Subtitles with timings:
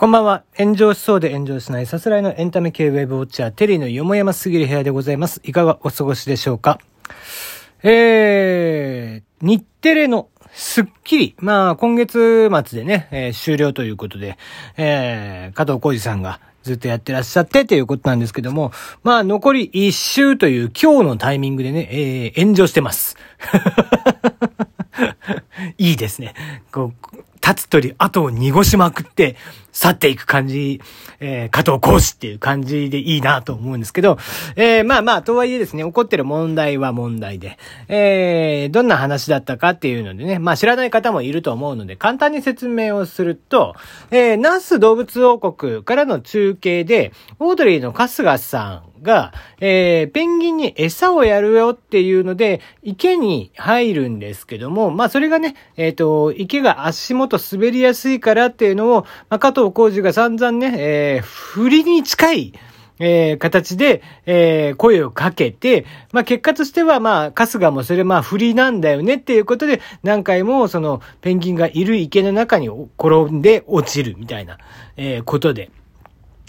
[0.00, 0.44] こんばんは。
[0.56, 5.42] 炎上しそうで炎上しないさすらいのエンタメ系ウェブウォッチャー、テリーのよもやますぎる部屋でございます。
[5.44, 6.80] いかがお過ごしでしょうか？
[7.82, 11.34] えー、日テレのスッキリ。
[11.36, 14.38] まあ、今月末でね、えー、終了ということで、
[14.78, 18.72] えー、加藤浩二さんがずっとやってらっしゃってということなんですけども、
[19.02, 23.18] まあ、残り一周という今日のタイミングでね、えー、炎上してます。
[25.76, 26.32] いいですね。
[26.72, 29.36] こう、立つ鳥後を濁しまくって
[29.72, 30.80] 去っていく感じ、
[31.20, 34.18] えー、加藤講師っていう感じでいいなと思うんですけど、
[34.56, 37.58] えー、まあまあ、とはいえですね、起こってる問題は問題で、
[37.88, 43.74] えー、どんな話だったかっていうのでね、まあ知らない方もいると思うので、簡単に説明をすると、
[44.10, 62.52] えー、ナス動物王国からの中継で、オードリーの春日さんが、えー、ペンギンに餌をやるよっていうので、池に入るんですけども、まあそれがね、えっ、ー、と、池が足元滑りやすいからっていうのを、まあ加藤浩二が散々ね、えー、振りに近い、
[63.00, 74.58] えー、形で、えー、声をかけて、まあ、結果としては、まあ、春日もそれ、まあ、振りなんだよねっていうことで、何回も、その、ペンギンがいる池の中に転んで落ちるみたいな、
[74.96, 75.70] えー、ことで。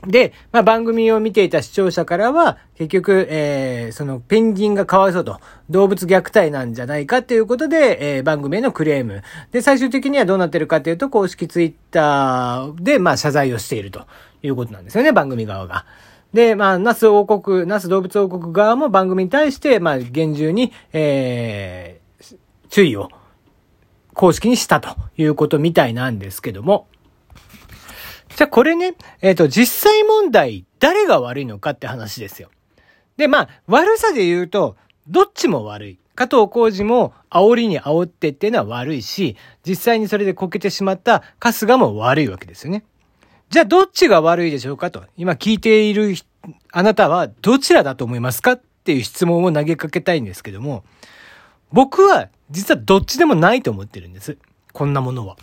[0.08, 9.22] で、まあ、番組を見ていた視聴者からは、結局、えー、そのペンギンがかわいそうと、動物虐待なんじゃないかっていうことで、えー、番組へのクレーム。
[9.52, 14.08] で、最終的にはどうなってるかっていうと、公式ツイッターで、まあ、謝罪をしていると
[14.42, 15.86] いうことなんですよね、番組側が。
[16.34, 22.38] で、まあ、ナス王国、ナス動物王国側も番組に対して、まあ、厳重に、えー、
[22.70, 23.10] 注意を
[24.14, 26.88] 公式にしたということみたいなんですけども、
[28.36, 32.50] じゃあこれね、えっ、ー、と、実際問題、誰が悪いのかって話ですよ。
[33.18, 34.76] で、まあ、悪さで言うと、
[35.08, 36.00] どっちも悪い。
[36.16, 42.84] 加藤浩二も煽りに煽ってっていうのは悪いし、実際にそれでこけてしまった春日も悪いわけですよね。
[43.50, 45.04] じゃあどっちが悪いでしょうかと。
[45.18, 46.16] 今聞いている
[46.72, 50.84] あなたはどちらだと思いますかっていう質問を投げかけたいんですけども、
[51.72, 54.38] 僕は実はどっちでもないと思ってるんです。
[54.74, 55.38] こんなものは。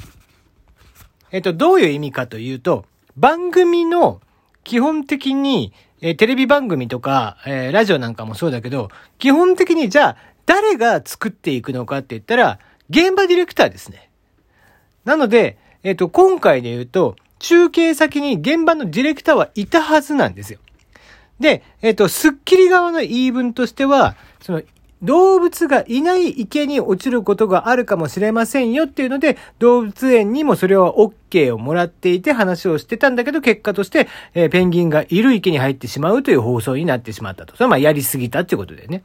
[1.31, 2.85] えっと、どういう意味かというと、
[3.17, 4.21] 番組の
[4.65, 10.17] 基本的に、えー、テレビ番組とか、えー、ラジオなんかもそうだけど、基本的にじゃあ、
[10.47, 12.59] 誰が作っていくのかって言ったら、
[12.91, 14.09] 現場ディレクターですね。
[15.05, 20.59] なので、えっ、と、今回で言うと、中継先に現場のディレクターはいたはずなんですよ。
[21.41, 24.63] で、えっ、と、スッキリ側の言い分としては、その、
[25.03, 37.55] 動物がいない池に落ちることがあるかもしれませんよっていうので、動物園にもそれは OK をもらっていて話をしてたんだけど、結果として、えー、ペンギンがいる池に入ってしまうという放送になってしまったと。
[37.55, 39.03] それはまあやりすぎたっていうことでね。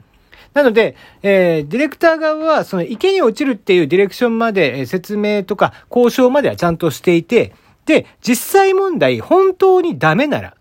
[0.53, 7.53] なので、えー、ディレクター側は、その池に落ちるっていうディレクションまで、えー、説明とか交渉まではちゃんとしていて、
[7.85, 10.55] で、実際問題、本当にダメなら、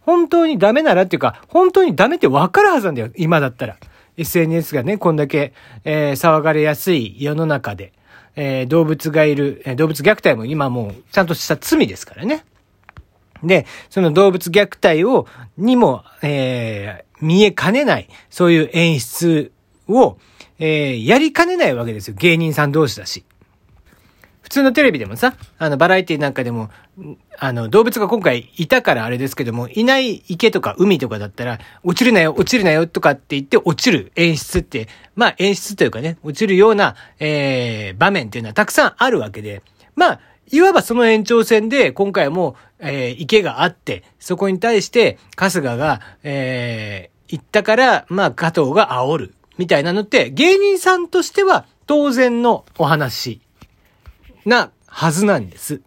[0.00, 3.76] 本当にダメならっていうか、本当にダメってわかるはずなんだよ、今だったら。
[4.16, 5.52] SNS がね、こんだけ、
[5.84, 7.92] えー、騒がれやすい世の中で、
[8.36, 12.44] えー、動物がいる、えー、動物虐待も今もうちゃんとした罪ですからね。
[13.42, 15.26] で、その動物虐待を、
[15.56, 19.52] にも、えー、見えかねない、そういう演出
[19.88, 20.16] を、
[20.58, 22.16] えー、やりかねないわけですよ。
[22.18, 23.24] 芸人さん同士だし。
[24.44, 26.68] 普通のテレビでもさ、あの、バラエティなんかでも、
[27.38, 39.62] あの、動物が今回いたからあれですけども、いない池とか海とかだったら、落ちるなよ、落ちるなよとかって言って落ちる演出って、まあ演出というかね、落ちるような、えー、場面っていうのはたくさんあるわけで、
[39.96, 53.40] まあ、いわばその延長線で、今回も、えー、池があって、そこに対して、春日が、えー、行ったから、まあ、加藤が煽る、みたいなのって、芸人さんとしては当然のお話。
[54.44, 55.80] なはずなんです。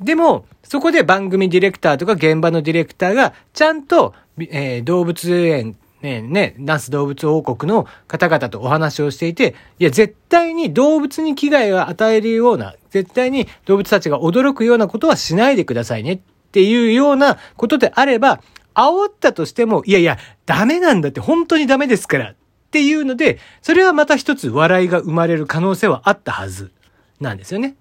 [0.00, 16.20] でも、そこで番組ディレクターとか現場のディレクターが、ちゃんと、えー、動物園、ね、ね、ナス動物王国の方々とお話をしていて、いや、絶対に動物に危害を与えるような、絶対に動物たちが驚くようなことはしないでくださいねっ
[16.52, 18.40] ていうようなことであれば、
[18.74, 22.34] 煽ったとしても、いやいや、ダメなんだって、本当にダメですからっ
[22.70, 26.72] ていうので、それはまた一つ笑いが生まれる可能性はあったはず。
[27.20, 27.76] なんですよね。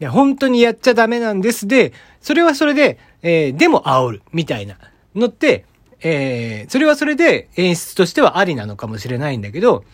[0.00, 4.78] いや、本当にやっちゃダメなんですで、それはそれで、えー、でも煽る、みたいな
[5.14, 5.64] のって、
[6.00, 9.84] えー、それはそれで演出としてはありなのかもしれないんだけど、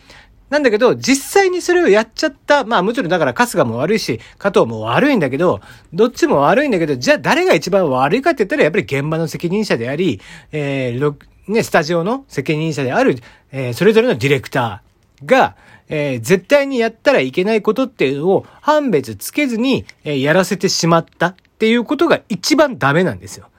[0.51, 5.59] なんだけど、実際にそれをやっちゃった、まあもちろんだから春日も悪いし、加藤も悪いんだけど、
[5.91, 10.21] どっちも悪いんだけど、じゃあ誰が一番悪いかって言ったらやっぱり現場の責任者であり、
[10.51, 11.15] えー、
[11.47, 13.17] ね、スタジオの責任者である、
[13.51, 14.85] えー、それぞれのディレクター、
[15.23, 15.55] が、
[15.89, 23.49] えー、絶対にやったらいけないことっていうのを判別つけずに、えー、やらせてしまったっていうことが一番ダメなんですよ。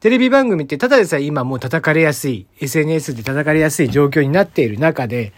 [0.00, 5.32] テレビ番組ってただでさえ今もう叩かれやすい、SNS で叩かれやすい状況になっている中で、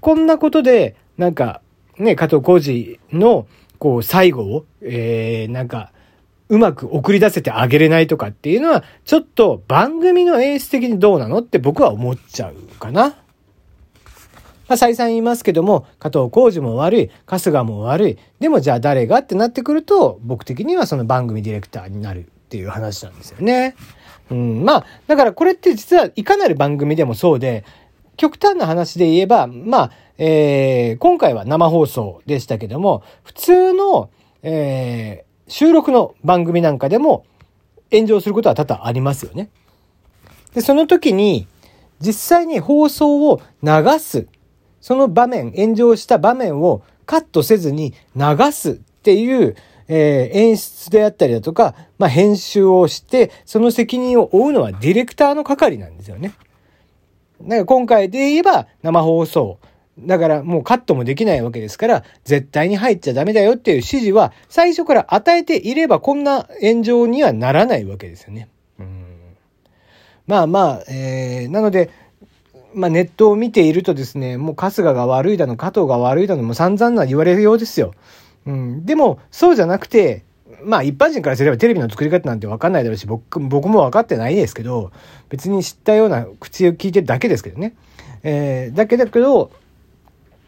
[0.00, 1.60] こんなことで、なんか、
[1.98, 5.92] ね、加藤浩二の、こう、最後を、えー、なんか、
[6.48, 13.16] うまく送り出せてあげれないとかっていうのは、ちょっと番組の演出的にどうなのって僕は思っちゃうかな。
[14.68, 18.18] まあ、再三言いますけども、加藤浩二も悪い、春日も悪い。
[18.38, 23.74] でもじゃあ誰がってなってくると、僕的にはその番組ディレクターになるっていう話なんですよね。
[24.30, 27.64] うん、まあ、だからこれって実はいかなる番組でもそうで、
[28.18, 34.10] 極端な話で言えば、まあ、えー、今回は生放送でしたけども、普通の、
[34.42, 37.24] えー、収録の番組なんかでも
[37.90, 39.48] 炎上することは多々ありますよね。
[40.54, 41.46] で、その時に、
[42.00, 44.26] 実際に放送を流す
[44.80, 49.56] その場面、炎上した場面をカットせずに流すっていう、
[49.88, 56.34] えー、演出であったりだとか、まあ、編集をして、その責任を負うのはディレクターの係なんですよね。
[57.40, 59.58] だから今回で言えば生放送。
[60.00, 68.48] だからもうカットもできないわけですから、絶対に入っちゃダメだよっていう指示は最初から与えていればこんな炎上にはならないわけですよね。
[68.78, 69.18] うん
[70.26, 71.90] まあまあ、えー、なので、
[72.78, 77.92] まあ、ネットを見ているとですね、もう春日が悪いだの、加藤が悪いだの、もう散々な言われるようですよ。
[78.46, 78.86] うん。
[78.86, 80.24] でも、そうじゃなくて、
[80.62, 84.92] まあ一般人からすればテレビの作り方なんてわかんないだろうし、僕、僕も分かってないですけど、
[85.28, 87.74] 別に知ったような口を聞いてるだけですけどね。
[88.22, 89.50] えー、だけだけど、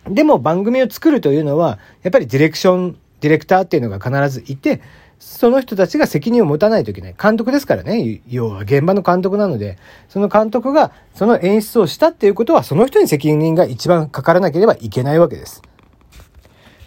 [0.09, 4.81] でも番組を作るというのは、やっぱりディレクション、ディレクターっていうのが必ずいて、
[5.21, 7.15] その人たちが責任を持たないといけない。
[7.23, 8.23] 監督ですからね。
[8.27, 9.77] 要は現場の監督なので、
[10.09, 15.61] その監督がその演出をしたっていうことは、その人に責任が一番かからなければいけないわけです。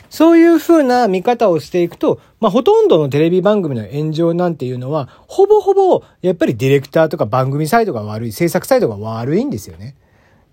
[0.09, 9.95] そういうふうな見方をしていくと、まあ、ほとんどのテレビ番組の炎上なんていうのは、ほぼほぼ、やっぱりディレクターとか番組サイドが悪い、制作サイドが悪いんですよね。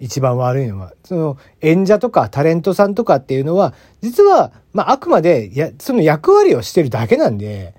[0.00, 0.92] 一番悪いのは。
[1.04, 7.74] その、演者とかタレントさんとかっていうのは、実は、まあ、あくまで、や、その役割をしてるだけなんで、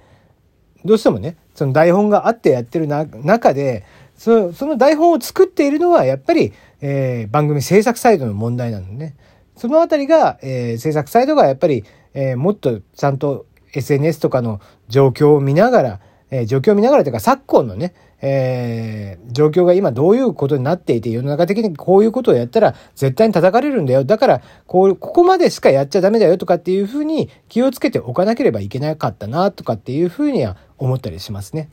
[0.86, 3.84] どうしてもね、その台本があってやってるな、中で、
[4.16, 9.16] その、その台本を作っているのは、やっぱり、えー、番組制作サイドの問題なのね。
[9.56, 11.84] そのあたりが、えー、制作サイドがやっぱり、
[12.14, 16.00] えー、もっとちゃんと SNS とかの状況を見ながら、
[16.32, 24.06] えー、状況を見ながらというか昨今のね、えー、状況が今どういうことになっていて、世の中的にこういうことをやったら絶対に叩かれるんだよ。
[24.06, 31.70] だから、こう、ここまでしかやっちゃダメだよとかっていうふうに気をつけておかなければいけなかったなとかっていうふうには思ったりしますね。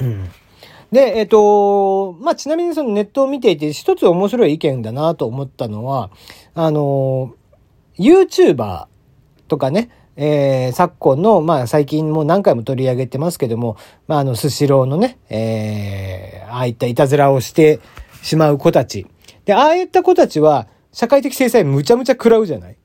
[0.00, 0.28] うん。
[0.90, 6.10] で、えっ、ー、と、まあ、ちなみにそのネットを見ていて一つ面白い意見だなと思ったのは、
[6.54, 7.34] あの、
[7.98, 8.86] YouTuber
[9.48, 13.76] とかね、えー、昨今の、まあ最近も何回も取り上げてますけども、
[14.08, 17.78] まああの、スシローのね、えー、ああいったいたずらをして
[18.22, 19.06] しまう子たち。
[19.44, 22.76] で、ああいった子たちは、社会的制裁むちゃむちゃ食らうじゃない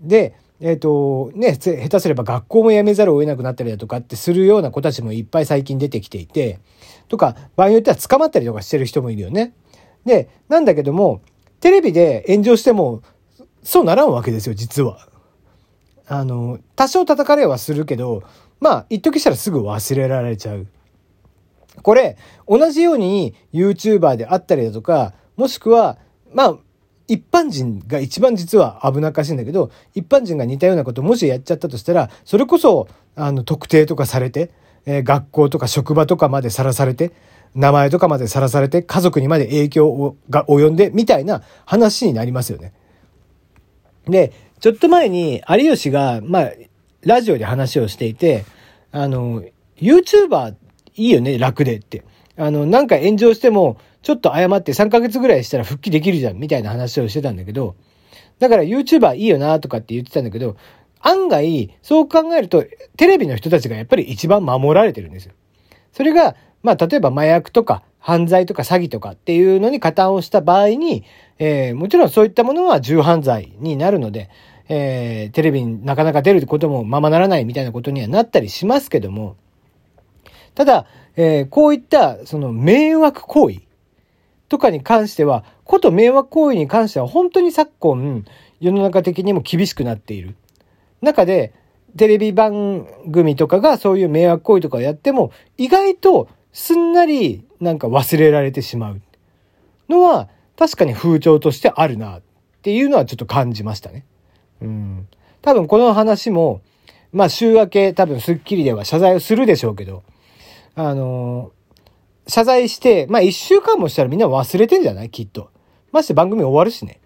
[0.00, 6.58] で、えっ、ー、と、ね、下手すれば学校も辞めざるを得なくなったりだとかってするような子たちもいっぱい最近出てきていて、
[7.06, 9.54] とか、場合によっては捕まったりとかしてる人もいるよね。
[10.04, 11.22] で、なんだけども、
[11.60, 13.02] テレビで炎上しても、
[13.62, 15.08] そうならんわけですよ、実は。
[16.08, 18.22] あの、多少叩かれはするけど、
[18.60, 20.66] まあ、一時したらすぐ忘れられちゃう。
[21.82, 25.98] これ、同じように YouTuber であったりだとか、もしくは、
[26.32, 26.58] まあ、
[27.06, 34.50] 一般人が一番実は危なっかしいんだけど、一般人が似たようなこともしやっちゃったとしたら、それこそ、あの、特定とかされて、
[34.84, 37.12] えー、学校とか職場とかまでさらされて、
[37.54, 42.72] 名前とかまでさらされて、家族にまで影響が及んで、みたいな話になりますよね。
[44.06, 46.52] で、ちょっと前に有吉が、まあ、
[47.02, 48.44] ラジオで話をしていて、
[48.90, 49.42] あの、
[49.76, 50.54] YouTuber
[50.96, 52.04] いいよね、楽でって。
[52.36, 57.76] あの、なんか炎上しても、ちょっと謝って3ヶ月ぐらいしたら復帰できるじゃん、みたいな話をしてたんだけど、
[58.38, 60.56] だから YouTuber いいよな、とかって言ってたんだけど、
[61.00, 62.64] 案外、そう考えると、
[62.96, 65.32] テレビの人たちがやっぱり一番守られてるんですよ。
[65.92, 71.04] それが、まあ、例えば麻薬とか、犯罪とか詐欺とかっていうのに加担をした場合に、
[71.38, 74.30] えー、もちろんそういったものは重犯罪になるので、
[74.70, 79.36] えー、テレビになかなか出ることもままならないみたいなことにはなったりしますけども、
[80.54, 80.86] ただ、
[81.16, 83.60] えー、こういったその迷惑行為
[84.48, 88.24] とかに関しては、こと迷惑行為に関しては本当に昨今
[88.58, 90.34] 世の中的にも厳しくなっている。
[91.02, 91.52] 中で、
[91.98, 99.00] テレビ番組とかがそういう迷惑行為とかをやっても、意外とすんなりなんか忘れられてしまう
[99.88, 102.22] のは確かに風潮としてあるなっ
[102.62, 104.04] ていうのはちょっと感じましたね。
[104.60, 105.08] うん。
[105.42, 106.60] 多分この話も、
[107.12, 110.02] まあ週明け多分スッキリでは謝罪をするでしょうけど、
[110.74, 115.10] あのー、謝罪して、まあ一週間もしたらみんな忘れてんじゃない？
[115.10, 115.50] きっと。
[115.90, 117.00] まして番組終わるしね。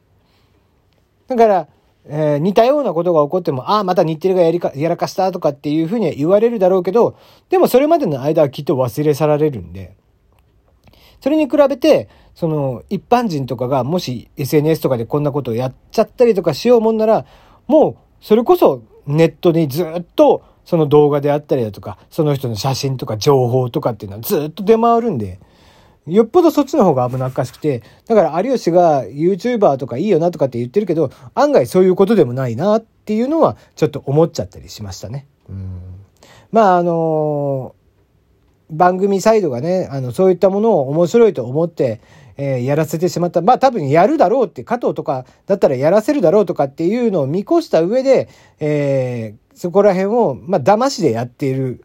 [1.28, 1.68] だから、
[2.06, 7.16] えー、似たようなことが起こっても、ああ、また日テレがやりか、やらかしたとかっていうふうには言われるだろうけど、
[7.48, 9.94] でもそれまでの間はきっと忘れ去られるんで、
[11.22, 17.26] それに比べて、その、一般人とかがもし SNS とかでこんなことをやっちゃったりとかしようもんなら、
[17.68, 25.38] もう、それこそネットにずっと、その動画であったりだとか、その人の写真とか情報とかっていうのはずっと出回るんで、
[26.06, 35.26] よっぽどそっちの方が危なっかしくて、だから有吉が YouTuber とかいいよなとかって言ってるけど、案外そういうことでもないなっていうのはちょっと思っちゃったりしましたね。
[35.48, 35.80] うん。
[36.50, 37.81] まああのー、
[38.72, 42.00] 番組サイドがね、あの、そういったものを面白いと思って、
[42.36, 43.42] えー、やらせてしまった。
[43.42, 51.84] まあ多分やるだろうって、加藤とかだったらやらせるだろうとかっていうのを見越した上で、えー、そこら辺を、まあ騙しでやっている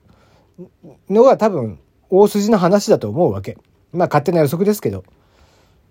[1.10, 1.80] のが多分
[2.10, 3.58] 大筋の話だと思うわけ。
[3.92, 5.04] まあ勝手な予測ですけど。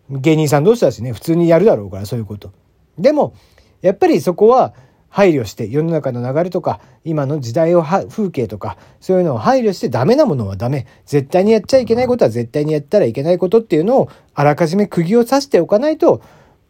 [0.09, 2.53] 芸人さん同士だしね、普通にやるだろうから、そういうこと。
[2.99, 3.35] でも、
[3.83, 4.73] やっぱりそこは
[5.17, 10.87] 配慮して、世の中の流れとか、今の時代を風景とか、そういうのを配慮してダメなものはダメ。
[11.07, 16.21] 絶対にやっちゃいけないことは絶対にやったらいけないことっていうのを、あらかじめ釘を刺しておかないと、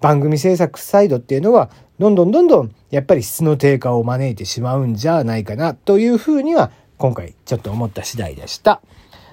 [0.00, 8.80] 番組制作サイドっていうのは、どんどんどんどん、やっぱり質の低下を招いてしまうんじゃないかな、というふうには、今回ちょっと思った次第でした。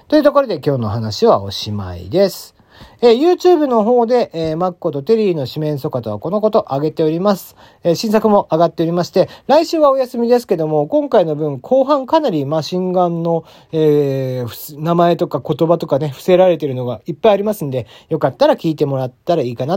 [0.08, 2.53] というところで今日の話はおしまいです。
[3.00, 7.56] えー、YouTube の方で、えー、マッコとテリーの四面楚歌とはこのこと上げております。
[7.82, 19.72] えー、新作も上がっておりまして、来週はお休みですけども、今回の分、後半かなりマシンガンの、えー、名前とか言葉とかね、伏せられてるのがいっぱいありますんで、よかったら聞いてもらったらいいかな